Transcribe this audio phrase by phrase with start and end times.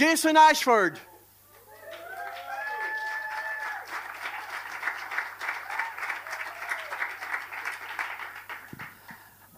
[0.00, 0.98] Jason Ashford.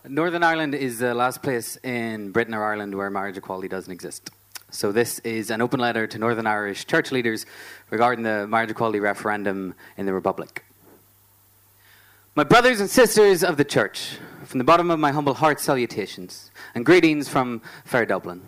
[0.08, 4.32] Northern Ireland is the last place in Britain or Ireland where marriage equality doesn't exist.
[4.72, 7.46] So, this is an open letter to Northern Irish church leaders
[7.90, 10.64] regarding the marriage equality referendum in the Republic.
[12.34, 16.50] My brothers and sisters of the church, from the bottom of my humble heart, salutations
[16.74, 18.42] and greetings from fair Dublin.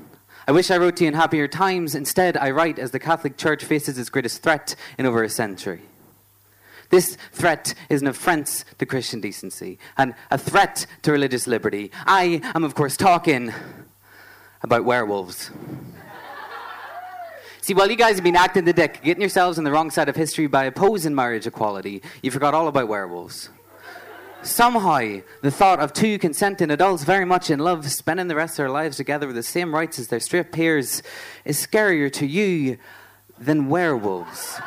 [0.47, 1.95] I wish I wrote to you in happier times.
[1.95, 5.81] Instead, I write as the Catholic Church faces its greatest threat in over a century.
[6.91, 11.91] This threat is an affront to Christian decency and a threat to religious liberty.
[12.07, 13.53] I am, of course, talking
[14.63, 15.51] about werewolves.
[17.63, 20.11] See, while you guys have been acting the dick, getting yourselves on the wrong side
[20.11, 23.49] of history by opposing marriage equality, you forgot all about werewolves.
[24.45, 28.57] Somehow, the thought of two consenting adults very much in love spending the rest of
[28.59, 31.03] their lives together with the same rights as their straight peers
[31.47, 32.77] is scarier to you
[33.39, 34.61] than werewolves.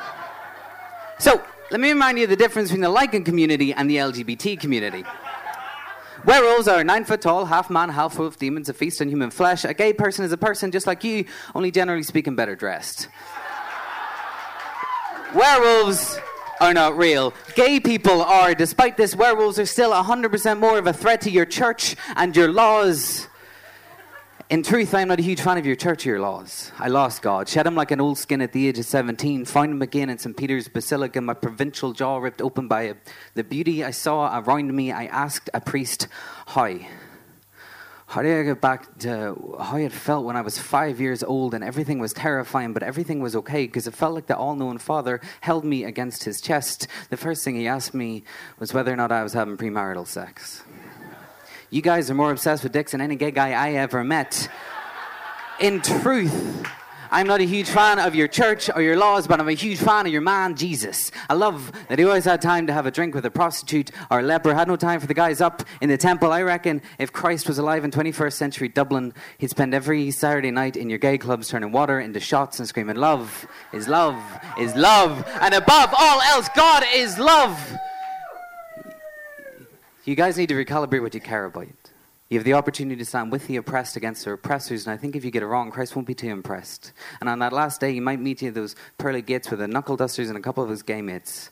[1.19, 4.59] So, let me remind you of the difference between the Lycan community and the LGBT
[4.59, 5.03] community.
[6.25, 9.63] Werewolves are nine foot tall, half man, half wolf demons that feast on human flesh.
[9.63, 13.09] A gay person is a person just like you, only generally speaking better dressed.
[15.35, 16.17] Werewolves
[16.59, 17.33] are not real.
[17.55, 18.53] Gay people are.
[18.53, 22.51] Despite this, werewolves are still 100% more of a threat to your church and your
[22.51, 23.27] laws.
[24.49, 26.71] In truth, I am not a huge fan of your church or your laws.
[26.79, 29.71] I lost God, shed him like an old skin at the age of 17, found
[29.71, 30.37] him again in St.
[30.37, 32.93] Peter's Basilica, my provincial jaw ripped open by
[33.33, 34.93] the beauty I saw around me.
[34.93, 36.07] I asked a priest,
[36.45, 36.79] How?
[38.09, 41.53] How do I get back to how it felt when I was five years old
[41.53, 44.77] and everything was terrifying, but everything was okay because it felt like the all knowing
[44.77, 46.87] father held me against his chest.
[47.09, 48.23] The first thing he asked me
[48.59, 50.63] was whether or not I was having premarital sex.
[51.69, 54.49] You guys are more obsessed with dicks than any gay guy I ever met.
[55.59, 56.65] In truth,
[57.11, 59.79] I'm not a huge fan of your church or your laws, but I'm a huge
[59.79, 61.11] fan of your man, Jesus.
[61.29, 64.19] I love that he always had time to have a drink with a prostitute or
[64.19, 66.31] a leper, had no time for the guys up in the temple.
[66.31, 70.75] I reckon if Christ was alive in 21st century Dublin, he'd spend every Saturday night
[70.75, 74.21] in your gay clubs turning water into shots and screaming, Love is love
[74.59, 75.25] is love.
[75.41, 77.73] And above all else, God is love.
[80.05, 81.67] You guys need to recalibrate what you care about.
[82.29, 85.15] You have the opportunity to stand with the oppressed against the oppressors, and I think
[85.15, 86.91] if you get it wrong, Christ won't be too impressed.
[87.21, 89.95] And on that last day, you might meet you those pearly gates with the knuckle
[89.95, 91.51] dusters and a couple of his gay mates.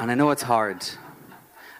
[0.00, 0.84] And I know it's hard.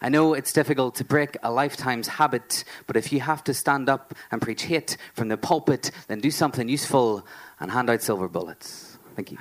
[0.00, 3.88] I know it's difficult to break a lifetime's habit, but if you have to stand
[3.88, 7.26] up and preach hate from the pulpit, then do something useful
[7.58, 8.98] and hand out silver bullets.
[9.16, 9.38] Thank you.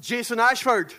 [0.00, 0.94] Jason Ashford.